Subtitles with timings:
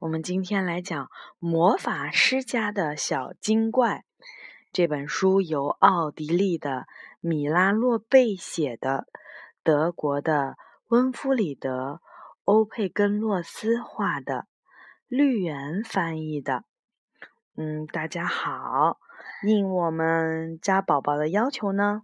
[0.00, 1.06] 我们今天来讲
[1.40, 4.04] 《魔法师家的小精怪》
[4.72, 6.86] 这本书，由奥地利的
[7.18, 9.08] 米拉洛贝写的，
[9.64, 10.56] 德国的
[10.86, 11.94] 温夫里德·
[12.44, 14.46] 欧佩根洛斯画的，
[15.08, 16.62] 绿园翻译的。
[17.56, 19.00] 嗯，大家好，
[19.42, 22.02] 应我们家宝宝的要求呢，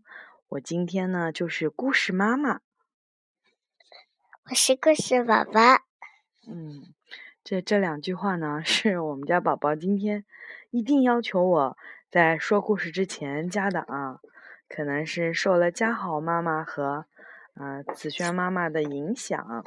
[0.48, 2.58] 我今天呢就是故事妈妈。
[4.50, 5.60] 我是故事宝宝。
[6.48, 6.92] 嗯。
[7.44, 10.24] 这这两句话呢， 是我们家宝宝今天
[10.70, 11.76] 一定要求我
[12.10, 14.20] 在说故事之前加的啊，
[14.66, 17.04] 可能是受了嘉豪妈妈和
[17.52, 19.66] 呃子萱妈妈的影响。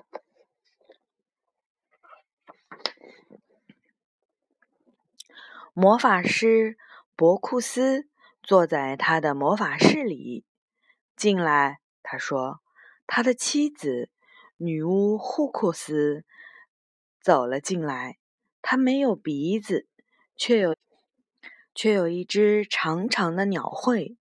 [5.76, 6.78] 魔法师
[7.16, 8.08] 博库斯
[8.42, 10.44] 坐在他的魔法室里，
[11.16, 12.60] 进来，他说，
[13.06, 14.10] 他的妻子
[14.58, 16.26] 女巫霍库斯。
[17.28, 18.20] 走了进来，
[18.62, 19.86] 他没有鼻子，
[20.38, 20.78] 却有
[21.76, 24.16] 却有一只长长的鸟喙；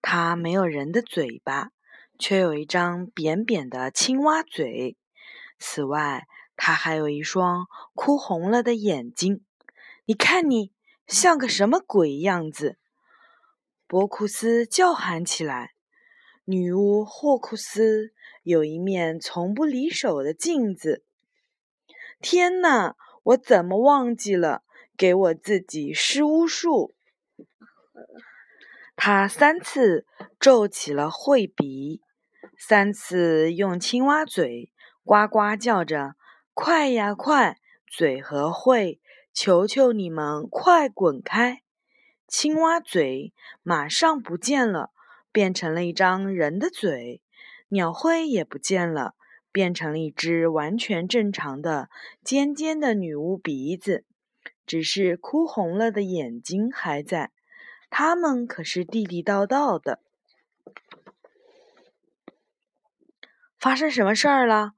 [0.00, 1.70] 他没有人的嘴巴，
[2.18, 4.96] 却有一张扁扁的青蛙嘴。
[5.58, 9.44] 此外，他还有一双哭红了的眼睛。
[10.06, 10.72] 你看，你
[11.06, 12.78] 像个什么鬼样子？
[13.86, 15.74] 博库斯叫喊起来。
[16.46, 21.04] 女巫霍库斯有一面从不离手的镜子。
[22.20, 22.96] 天哪！
[23.22, 24.62] 我怎么忘记了
[24.96, 26.94] 给我自己施巫术？
[28.96, 30.06] 他三次
[30.38, 32.02] 皱起了喙鼻，
[32.58, 34.70] 三次用青蛙嘴
[35.04, 36.14] 呱呱叫着
[36.52, 37.58] ：“快呀，快！
[37.86, 39.00] 嘴和喙，
[39.32, 41.62] 求求你们快滚开！”
[42.28, 43.32] 青蛙嘴
[43.62, 44.90] 马上不见了，
[45.32, 47.20] 变成了一张人的嘴；
[47.68, 49.14] 鸟喙也不见了。
[49.52, 51.88] 变成了一只完全正常的
[52.22, 54.04] 尖尖的女巫鼻子，
[54.66, 57.32] 只是哭红了的眼睛还在。
[57.90, 60.00] 它们可是地地道道的。
[63.58, 64.72] 发生什么事儿了？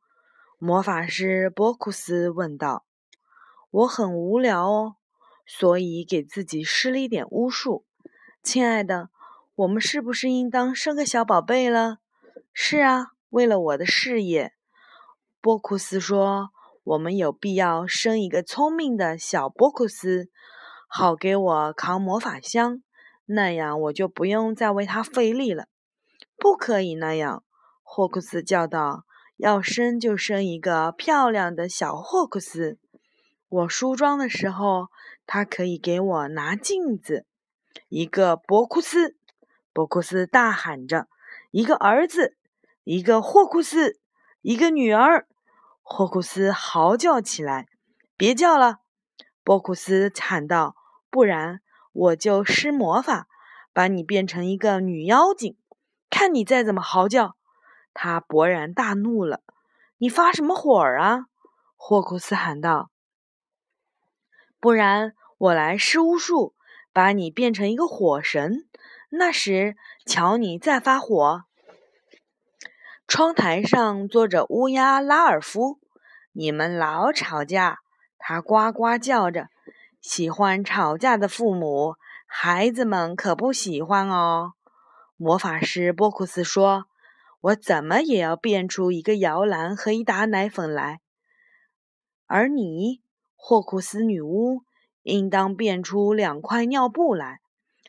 [0.59, 2.87] 魔法师波库斯问道。
[3.71, 4.97] 我很无聊哦，
[5.47, 7.85] 所以给自己施了一点巫术。
[8.43, 9.11] 亲爱的，
[9.55, 11.99] 我们是不是应当生个小宝贝了？
[12.53, 14.55] 是啊，为了我的事业。
[15.43, 16.51] 波库斯说
[16.85, 20.31] ：“我们有必要生一个聪明的小波库斯，
[20.87, 22.81] 好给我扛魔法箱，
[23.27, 25.67] 那样我就不用再为他费力了。”
[26.39, 27.43] 不可以那样，
[27.83, 29.05] 霍库斯叫道
[29.37, 32.79] ：“要生就生一个漂亮的小霍库斯。
[33.49, 34.91] 我梳妆的时候，
[35.27, 37.27] 他可以给我拿镜子。”
[37.91, 39.17] 一个博库斯，
[39.73, 41.09] 博库斯大喊着
[41.51, 42.37] ：“一个儿子，
[42.85, 43.99] 一个霍库斯，
[44.41, 45.27] 一个女儿。”
[45.83, 47.67] 霍库斯嚎叫起来
[48.17, 48.79] ：“别叫了！”
[49.45, 50.77] 波库斯喊道
[51.11, 51.61] ，“不然
[51.93, 53.27] 我就施魔法，
[53.73, 55.59] 把你变成一个女妖精。
[56.09, 57.37] 看你再怎么嚎叫！”
[57.93, 59.43] 他勃然大怒了
[59.99, 61.27] ：“你发什么火啊？”
[61.77, 62.91] 霍库斯喊道
[64.61, 66.55] ：“不然我来施巫术，
[66.93, 68.67] 把你变成一个火神。
[69.11, 69.77] 那时，
[70.07, 71.45] 瞧你再发火！”
[73.15, 75.79] 窗台上坐着乌鸦拉尔夫，
[76.33, 77.81] 你们老吵架，
[78.17, 79.49] 他呱呱叫着。
[80.01, 81.97] 喜欢吵架的父母，
[82.27, 84.55] 孩子们可不喜欢哦。
[85.19, 86.87] 魔法师波库斯说
[87.43, 91.03] ：“我怎么也要变出一个摇篮和一打奶粉来。
[92.27, 93.03] 而你，
[93.37, 94.63] 霍库斯女巫，
[95.03, 97.41] 应当变出两块尿布来，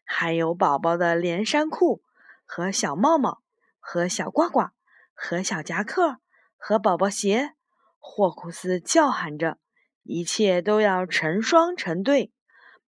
[0.03, 2.01] 还有宝宝的连衫裤
[2.45, 3.41] 和小帽帽
[3.79, 4.72] 和小褂褂。”
[5.13, 6.18] 和小夹克，
[6.57, 7.53] 和宝宝鞋，
[8.00, 9.57] 霍库斯叫喊着
[10.03, 12.34] ：“一切都要成双成对，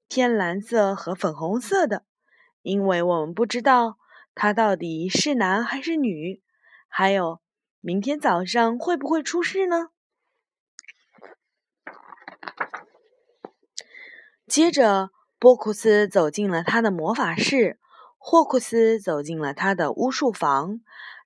[0.08, 2.04] 天蓝色和粉红色的，
[2.62, 3.98] 因为我们不知道
[4.34, 6.42] 他到底是男还是女。
[6.88, 7.40] 还有，
[7.80, 9.88] 明天早上会不会出事呢？”
[14.46, 17.78] 接着，波库斯走进了他的魔法室，
[18.18, 20.80] 霍库斯走进了他的巫术房。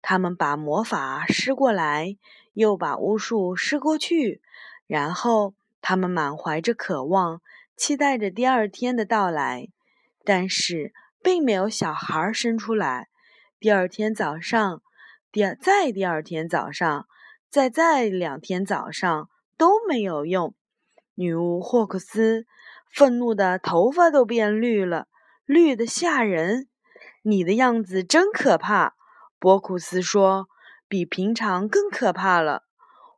[0.07, 2.19] 他们把魔法施过来，
[2.53, 4.43] 又把巫术施过去，
[4.87, 7.41] 然后他们满怀着渴望，
[7.75, 9.69] 期待着第二天的到来，
[10.23, 10.93] 但是
[11.23, 13.09] 并没有小孩生出来。
[13.59, 14.83] 第二天早上，
[15.33, 17.07] 第二再第二天早上，
[17.49, 20.55] 再再两天早上都没有用。
[21.15, 22.45] 女巫霍克斯
[22.93, 25.07] 愤怒的头发都变绿了，
[25.47, 26.69] 绿的吓人。
[27.23, 28.94] 你的样子真可怕。
[29.45, 30.49] 博库斯说
[30.89, 32.63] ：“比平常更可怕了。”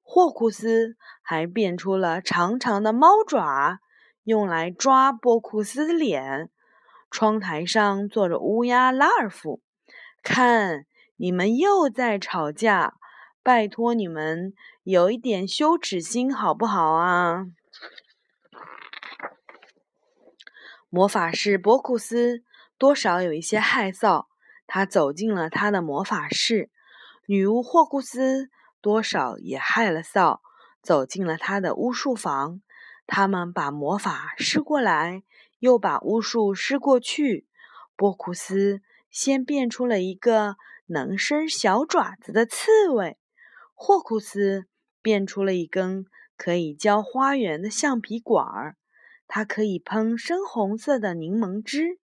[0.02, 3.78] 霍库斯还变出了长长的猫爪，
[4.24, 6.50] 用来抓波库斯的脸。
[7.12, 9.60] 窗台上坐着乌鸦拉尔夫，
[10.24, 12.94] 看，你们又在吵架！
[13.44, 14.52] 拜托你们
[14.82, 17.46] 有一点羞耻心好不好啊？
[20.90, 22.42] 魔法师波库斯
[22.76, 24.26] 多少有一些害臊，
[24.66, 26.70] 他走进了他的魔法室。
[27.26, 30.40] 女巫霍库斯多少也害了臊，
[30.82, 32.60] 走进了他的巫术房。
[33.06, 35.22] 他们把魔法施过来。
[35.58, 37.48] 又把巫术施过去。
[37.96, 43.16] 波库斯先变出了一个能伸小爪子的刺猬，
[43.74, 44.66] 霍库斯
[45.00, 46.04] 变出了一根
[46.36, 48.76] 可以浇花园的橡皮管儿，
[49.26, 51.98] 它可以喷深红色的柠檬汁。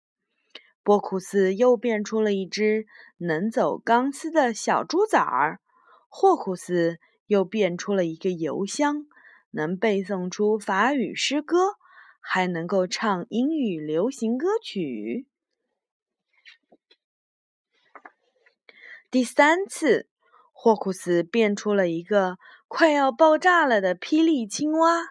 [0.89, 2.87] 波库斯又变出了一只
[3.17, 5.59] 能走钢丝的小猪崽儿，
[6.07, 6.97] 霍库斯
[7.27, 9.05] 又变出了一个邮箱，
[9.51, 11.75] 能背诵出法语诗歌。
[12.19, 15.27] 还能够唱英语流行歌曲。
[19.11, 20.09] 第三次，
[20.51, 25.09] 霍库斯变出了一个快要爆炸了的霹雳青蛙。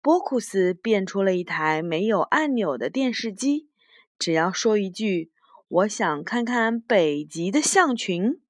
[0.00, 3.68] 波库斯变出了一台没有按钮的电视机，
[4.18, 5.30] 只要说一句
[5.68, 8.40] “我想看看北极的象群”，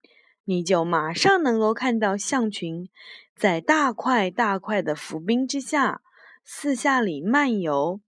[0.44, 2.88] 你就马上能够看到象群
[3.34, 6.02] 在大块大块的浮冰之下。
[6.48, 8.00] 四下里漫游。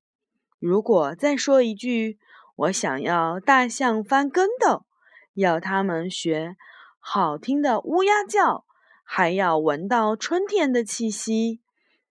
[0.61, 2.21] 如果再说一句，
[2.55, 4.85] 我想要大象翻跟斗，
[5.35, 6.57] 要他们学
[7.01, 8.65] 好听的乌鸦叫，
[9.03, 11.61] 还要闻到春天的气息，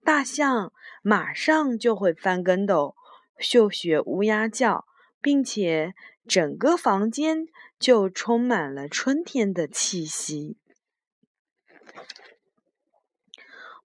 [0.04, 2.98] 大象马上就会翻跟斗，
[3.40, 4.87] 嗅学乌鸦叫，
[5.22, 5.94] 并且
[6.28, 7.48] 整个房间
[7.80, 10.58] 就充满了春天的气息。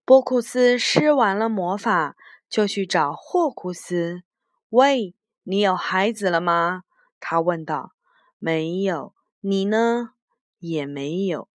[0.05, 2.17] 波库斯施完了魔法。
[2.53, 4.25] 就去找霍库斯。
[4.69, 5.15] 喂，
[5.45, 6.83] 你有孩子了吗？
[7.19, 7.95] 他问道。
[8.39, 9.15] 没有。
[9.41, 10.11] 你呢？
[10.59, 11.49] 也没有。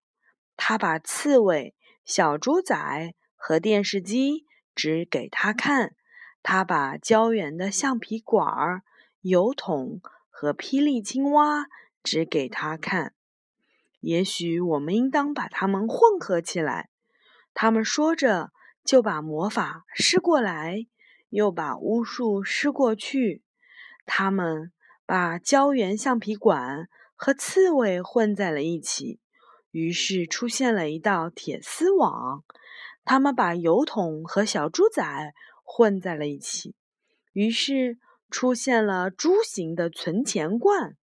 [0.56, 5.94] 他把刺猬、小猪仔和电视机指给他看。
[6.42, 8.82] 他把胶原的橡皮管儿、
[9.20, 10.00] 油桶
[10.30, 11.66] 和霹雳青蛙
[12.02, 13.14] 指给他看。
[14.00, 16.90] 也许我们应当把它们混合起来。
[17.54, 18.50] 他们说着。
[18.84, 20.86] 就把魔法施过来，
[21.28, 23.42] 又把巫术施过去。
[24.06, 24.72] 他们
[25.04, 29.20] 把胶原橡皮管和刺猬混在了一起，
[29.72, 32.44] 于是出现了一道铁丝网。
[33.04, 36.74] 他们把油桶和小猪仔混在了一起，
[37.34, 37.98] 于是
[38.30, 40.96] 出现了猪形的存钱罐。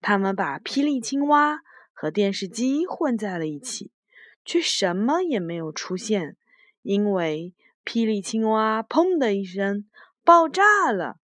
[0.00, 1.60] 他们把霹雳青蛙
[1.92, 3.90] 和电视机混在了一起，
[4.44, 6.36] 却什么也没有出现。
[6.82, 9.88] 因为霹雳青蛙“砰”的一声
[10.22, 11.16] 爆炸了，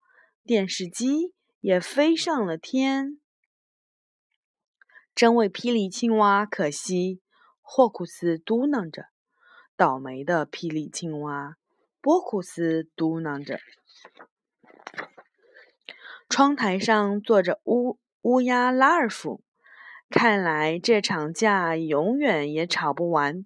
[0.45, 3.19] 电视机也飞上了天。
[5.15, 7.21] 真为霹雳青蛙可惜，
[7.61, 9.07] 霍库斯嘟囔着。
[9.77, 11.57] 倒霉的霹雳青蛙，
[12.01, 13.59] 波库斯嘟囔着。
[16.31, 19.43] 窗台上坐着乌乌鸦拉尔夫，
[20.09, 23.45] 看来这场架永远也吵不完。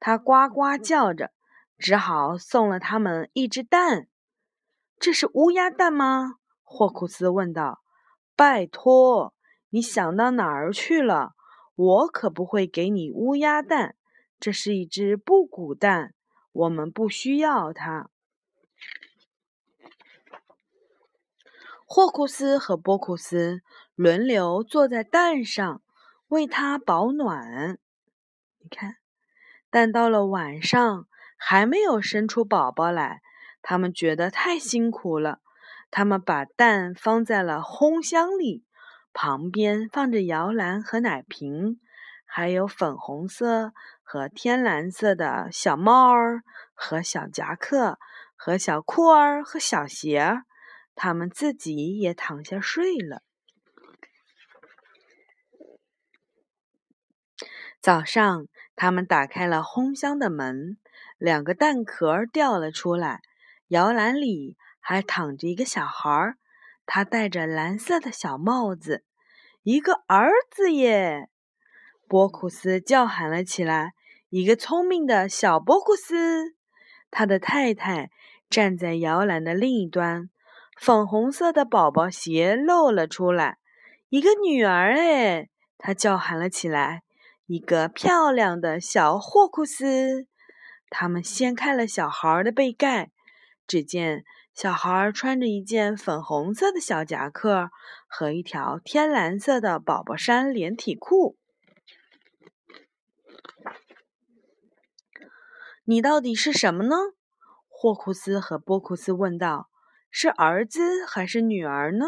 [0.00, 1.30] 他呱呱叫着。
[1.78, 4.06] 只好送了他们一只蛋。
[5.00, 6.36] 这是乌鸦蛋吗？
[6.62, 7.82] 霍库斯问道。
[8.36, 9.34] “拜托，
[9.70, 11.32] 你想到哪儿去了？
[11.74, 13.96] 我可不会给你乌鸦蛋。
[14.38, 16.14] 这是一只布谷蛋，
[16.52, 18.10] 我们不需要它。”
[21.94, 23.60] 霍库斯和波库斯
[23.94, 25.82] 轮流坐在蛋上，
[26.28, 27.78] 为它保暖。
[28.60, 28.96] 你看，
[29.68, 31.06] 但到了晚上。
[31.36, 33.20] 还没有生出宝宝来，
[33.60, 35.40] 他们觉得太辛苦了。
[35.90, 38.64] 他们把蛋放在了烘箱里，
[39.12, 41.78] 旁边放着摇篮和奶瓶，
[42.24, 43.72] 还有粉红色
[44.02, 47.98] 和天蓝色的小帽儿和小夹克
[48.36, 50.44] 和小裤儿和小鞋儿。
[50.94, 53.22] 他们自己也躺下睡了。
[57.80, 58.46] 早上，
[58.76, 60.78] 他们打开了烘箱的门。
[61.18, 63.20] 两个蛋壳掉了出来，
[63.68, 66.34] 摇篮里还躺着一个小孩，
[66.84, 69.04] 他戴着蓝色的小帽子，
[69.62, 71.28] 一个儿子耶！
[72.08, 73.92] 波库斯叫喊了起来
[74.30, 76.56] ：“一个聪明的小波库斯！”
[77.10, 78.10] 他的太太
[78.50, 80.28] 站在摇篮的另一端，
[80.82, 83.58] 粉红色的宝宝鞋露了出来。
[84.08, 85.48] 一个女儿哎！
[85.78, 87.04] 她叫喊了起来
[87.46, 90.26] ：“一个漂亮的小霍库斯！”
[90.90, 93.12] 他们掀开了小孩的被盖，
[93.64, 97.70] 只见小孩穿着一件粉红色的小夹克
[98.08, 101.36] 和一条天蓝色的宝宝衫连体裤。
[105.84, 106.96] 你到底是什么呢？
[107.68, 109.68] 霍库斯和波库斯问道
[110.14, 112.04] ：“是儿子还是女儿呢？”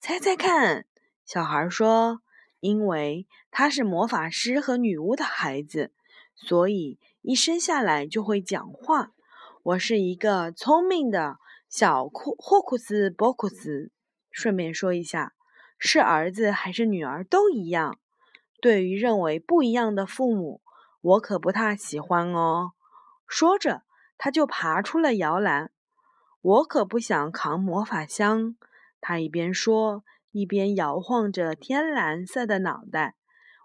[0.00, 0.86] 猜猜看，
[1.24, 2.22] 小孩说
[2.60, 5.92] ：“因为他是魔法师和女巫的孩子，
[6.36, 9.10] 所以一生下来就会讲话。
[9.64, 13.90] 我是一个聪明的小库霍库斯博库斯。
[14.30, 15.34] 顺便说一下，
[15.76, 17.98] 是儿子还是女儿都一样。
[18.60, 20.62] 对于认为不一样的父母，
[21.00, 22.72] 我可不太喜欢哦。”
[23.26, 23.82] 说着，
[24.16, 25.72] 他就爬出了摇篮。
[26.48, 28.56] 我可不想扛魔法箱。
[29.02, 33.16] 他一边说，一边摇晃着天蓝色的脑袋。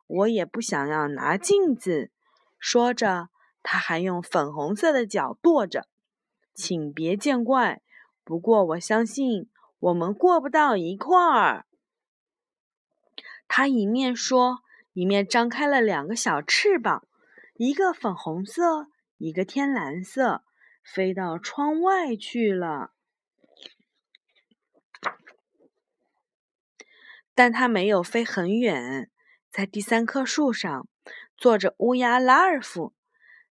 [0.06, 2.12] 我也不想要拿镜子。
[2.60, 3.30] 说着，
[3.62, 5.88] 他还用粉红色的脚跺着。
[6.54, 7.82] 请别见怪。
[8.26, 9.50] 不过，我相信
[9.80, 11.66] 我们过不到一块儿。
[13.48, 14.60] 他一面说，
[14.92, 17.08] 一面张开了两个小翅膀，
[17.56, 18.88] 一个粉红色。
[19.18, 20.44] 一个天蓝色
[20.84, 22.92] 飞到窗外去了，
[27.34, 29.10] 但它没有飞很远。
[29.50, 30.88] 在第三棵树上
[31.38, 32.94] 坐着乌鸦拉尔夫。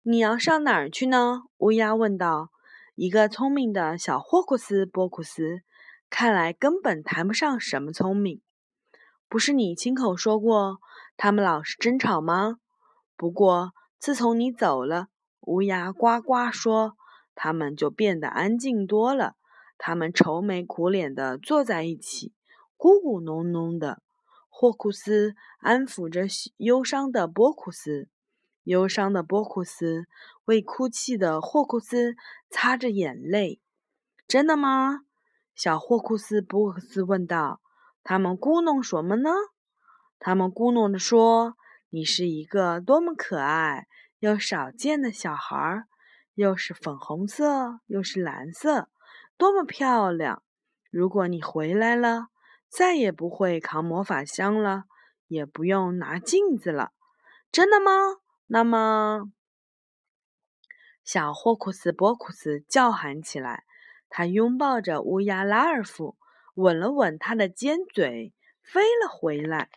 [0.04, 1.44] 你要上哪儿去呢？
[1.58, 2.52] 乌鸦问道。
[2.96, 5.62] 一个聪明的小霍库斯波库斯，
[6.10, 8.42] 看来根本谈不上什么聪明。
[9.28, 10.80] 不是你亲口说过
[11.16, 12.58] 他们老是争吵吗？
[13.16, 15.08] 不过自从你走了。
[15.42, 16.96] 乌鸦呱呱说
[17.36, 19.36] ：“他们就变得安静多了。
[19.78, 22.34] 他们愁眉苦脸地坐在一起，
[22.78, 24.02] 咕咕哝哝的。”
[24.50, 28.10] 霍库斯安抚着忧伤的波库斯，
[28.64, 30.06] 忧伤的波库斯
[30.46, 32.16] 为哭泣的霍库斯
[32.50, 33.60] 擦着眼泪。
[34.28, 35.00] “真的吗？”
[35.56, 37.62] 小霍库斯波库斯问道。
[38.04, 39.32] “他们咕哝什么呢？”
[40.20, 41.56] 他们咕哝着说
[41.90, 43.88] ：“你是一个多么可爱！”
[44.20, 45.88] 又少见的小孩儿，
[46.36, 48.90] 又是粉红色，又是蓝色，
[49.38, 50.44] 多么漂亮！
[50.90, 52.28] 如果你回来了，
[52.70, 54.86] 再也不会扛魔法箱了，
[55.28, 56.92] 也不用拿镜子了，
[57.52, 57.92] 真的吗？
[58.48, 59.32] 那么，
[61.04, 63.64] 小霍库斯波库斯叫喊起来，
[64.10, 66.18] 他拥抱着乌鸦拉尔夫，
[66.56, 69.70] 吻了吻他的尖嘴，飞了回来。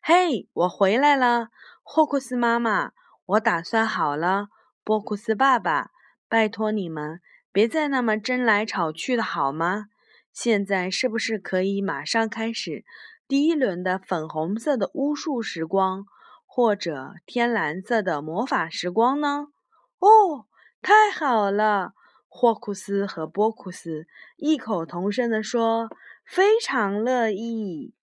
[0.00, 1.48] 嘿，我回来了，
[1.88, 2.90] 霍库斯妈妈，
[3.26, 4.48] 我打算好了。
[4.82, 5.92] 波库斯爸爸，
[6.28, 7.20] 拜托你们
[7.52, 9.86] 别再那么争来吵去的好吗？
[10.32, 12.84] 现在是不是可以马上开始
[13.28, 16.04] 第一轮的粉红色的巫术时光，
[16.44, 19.46] 或者天蓝色的魔法时光呢？
[20.00, 20.46] 哦，
[20.82, 21.94] 太好了！
[22.26, 25.88] 霍库斯和波库斯异口同声地说
[26.26, 27.94] ：“非常乐意。”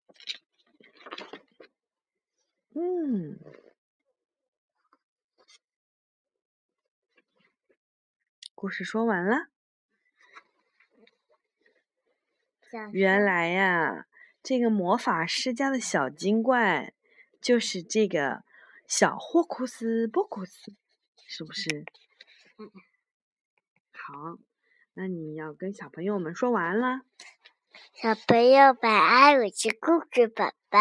[2.76, 3.38] 嗯，
[8.64, 9.50] 故事说完了。
[12.94, 14.06] 原来呀，
[14.42, 16.94] 这个魔法师家的小精怪
[17.42, 18.46] 就是这个
[18.88, 20.74] 小霍库斯波库斯，
[21.28, 21.84] 是不是？
[23.92, 24.38] 好，
[24.94, 27.02] 那你要跟小朋友们说完了。
[27.92, 30.80] 小朋友晚安，我是故事宝宝。